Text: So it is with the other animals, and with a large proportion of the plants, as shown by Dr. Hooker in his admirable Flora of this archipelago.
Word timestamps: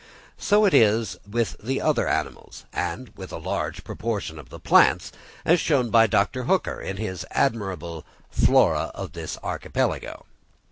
So 0.39 0.65
it 0.65 0.73
is 0.73 1.17
with 1.29 1.57
the 1.61 1.79
other 1.79 2.07
animals, 2.07 2.65
and 2.73 3.13
with 3.15 3.31
a 3.31 3.37
large 3.37 3.83
proportion 3.83 4.39
of 4.39 4.49
the 4.49 4.59
plants, 4.59 5.11
as 5.45 5.59
shown 5.59 5.91
by 5.91 6.07
Dr. 6.07 6.45
Hooker 6.45 6.81
in 6.81 6.97
his 6.97 7.23
admirable 7.29 8.03
Flora 8.31 8.89
of 8.95 9.11
this 9.11 9.37
archipelago. 9.43 10.25